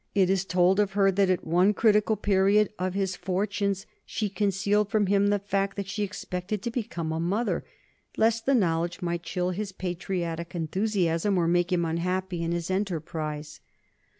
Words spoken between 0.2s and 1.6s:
is told of her that at